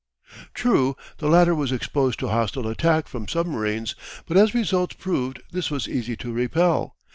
[0.55, 3.93] True, the latter was exposed to hostile attack from submarines,
[4.25, 6.95] but as results proved this was easy to repel.